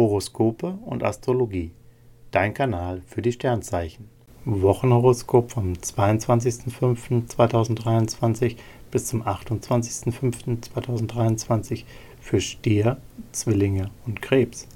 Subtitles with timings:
[0.00, 1.72] Horoskope und Astrologie.
[2.30, 4.08] Dein Kanal für die Sternzeichen.
[4.46, 8.56] Wochenhoroskop vom 22.05.2023
[8.90, 11.84] bis zum 28.05.2023
[12.18, 12.96] für Stier,
[13.32, 14.66] Zwillinge und Krebs.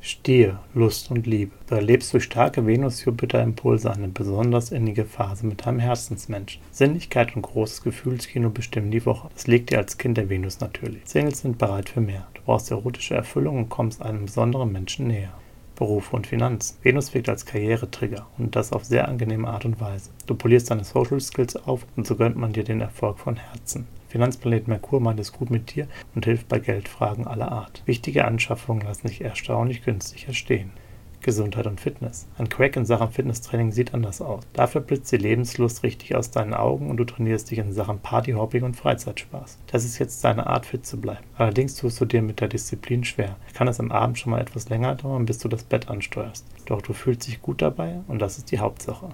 [0.00, 1.52] Stier, Lust und Liebe.
[1.66, 6.60] Du erlebst durch starke Venus-Jupiter-Impulse eine besonders innige Phase mit deinem Herzensmensch.
[6.70, 9.28] Sinnlichkeit und großes Gefühlskino bestimmen die Woche.
[9.34, 11.02] Das liegt dir als Kind der Venus natürlich.
[11.04, 12.28] Singles sind bereit für mehr.
[12.34, 15.34] Du brauchst erotische Erfüllung und kommst einem besonderen Menschen näher.
[15.74, 16.76] Beruf und Finanzen.
[16.82, 20.10] Venus wirkt als Karrieretrigger und das auf sehr angenehme Art und Weise.
[20.26, 23.86] Du polierst deine Social Skills auf und so gönnt man dir den Erfolg von Herzen.
[24.08, 27.82] Finanzplanet Merkur meint es gut mit dir und hilft bei Geldfragen aller Art.
[27.86, 30.72] Wichtige Anschaffungen lassen sich erstaunlich günstig erstehen.
[31.20, 32.26] Gesundheit und Fitness.
[32.38, 34.44] Ein Crack in Sachen Fitnesstraining sieht anders aus.
[34.52, 38.62] Dafür blitzt die Lebenslust richtig aus deinen Augen und du trainierst dich in Sachen Partyhopping
[38.62, 39.58] und Freizeitspaß.
[39.66, 41.24] Das ist jetzt deine Art, fit zu bleiben.
[41.36, 43.36] Allerdings tust du dir mit der Disziplin schwer.
[43.54, 46.46] Kann es am Abend schon mal etwas länger dauern, bis du das Bett ansteuerst.
[46.66, 49.10] Doch du fühlst dich gut dabei und das ist die Hauptsache.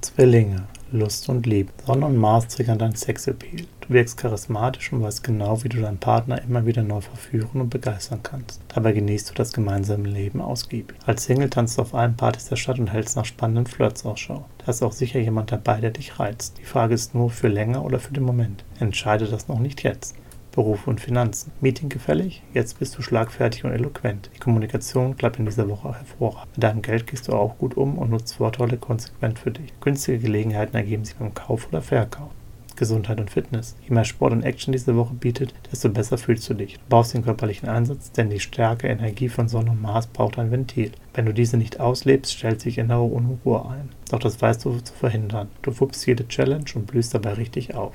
[0.00, 1.72] Zwillinge, Lust und Liebe.
[1.86, 3.64] Sonne und Mars triggern dein Sexappeal.
[3.80, 7.70] Du wirkst charismatisch und weißt genau, wie du deinen Partner immer wieder neu verführen und
[7.70, 8.60] begeistern kannst.
[8.74, 10.96] Dabei genießt du das gemeinsame Leben ausgiebig.
[11.06, 14.44] Als Single tanzt du auf allen Partys der Stadt und hältst nach spannenden Flirts Ausschau.
[14.58, 16.58] Da ist auch sicher jemand dabei, der dich reizt.
[16.58, 18.64] Die Frage ist nur, für länger oder für den Moment.
[18.78, 20.14] Entscheide das noch nicht jetzt.
[20.52, 21.50] Beruf und Finanzen.
[21.60, 22.42] Meeting gefällig?
[22.54, 24.30] Jetzt bist du schlagfertig und eloquent.
[24.34, 26.52] Die Kommunikation klappt in dieser Woche hervorragend.
[26.54, 29.72] Mit deinem Geld gehst du auch gut um und nutzt Vorteile konsequent für dich.
[29.80, 32.30] Günstige Gelegenheiten ergeben sich beim Kauf oder Verkauf.
[32.76, 33.76] Gesundheit und Fitness.
[33.82, 36.74] Je mehr Sport und Action diese Woche bietet, desto besser fühlst du dich.
[36.74, 40.50] Du brauchst den körperlichen Einsatz, denn die starke Energie von Sonne und Mars braucht ein
[40.50, 40.92] Ventil.
[41.14, 43.90] Wenn du diese nicht auslebst, stellt sich innere Unruhe ein.
[44.10, 45.48] Doch das weißt du zu verhindern.
[45.62, 47.94] Du wuppst jede Challenge und blühst dabei richtig auf.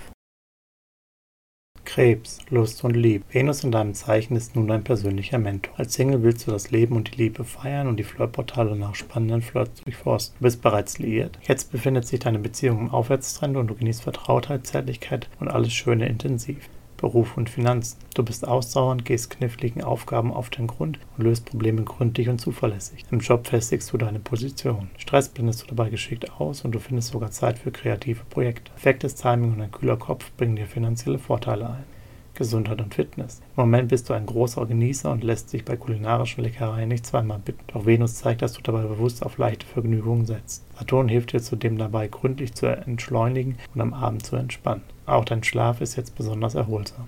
[1.98, 3.26] Krebs, Lust und Liebe.
[3.31, 5.73] Venus in deinem Zeichen ist nun dein persönlicher Mentor.
[5.80, 9.42] Als Single willst du das Leben und die Liebe feiern und die Flirtportale nach spannenden
[9.42, 10.36] Flirts durchforsten.
[10.38, 11.39] Du bist bereits liiert.
[11.48, 16.08] Jetzt befindet sich deine Beziehung im Aufwärtstrend und du genießt Vertrautheit, Zärtlichkeit und alles Schöne
[16.08, 16.70] intensiv.
[16.98, 18.00] Beruf und Finanzen.
[18.16, 23.05] Du bist ausdauernd, gehst kniffligen Aufgaben auf den Grund und löst Probleme gründlich und zuverlässig.
[23.11, 24.89] Im Job festigst du deine Position.
[24.98, 28.71] Stress blendest du dabei geschickt aus und du findest sogar Zeit für kreative Projekte.
[28.71, 31.96] Perfektes Timing und ein kühler Kopf bringen dir finanzielle Vorteile ein.
[32.37, 33.42] Gesundheit und Fitness.
[33.58, 37.39] Im Moment bist du ein großer Genießer und lässt sich bei kulinarischen Leckereien nicht zweimal
[37.39, 37.64] bitten.
[37.67, 40.64] Doch Venus zeigt, dass du dabei bewusst auf leichte Vergnügungen setzt.
[40.77, 44.83] Saturn hilft dir zudem dabei, gründlich zu entschleunigen und am Abend zu entspannen.
[45.05, 47.08] Auch dein Schlaf ist jetzt besonders erholsam.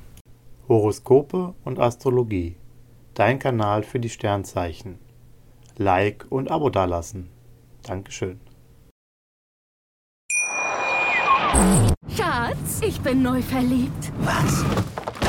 [0.68, 2.56] Horoskope und Astrologie.
[3.14, 5.00] Dein Kanal für die Sternzeichen.
[5.78, 7.30] Like und Abo dalassen.
[7.84, 8.40] Dankeschön.
[12.16, 14.12] Schatz, ich bin neu verliebt.
[14.20, 14.64] Was?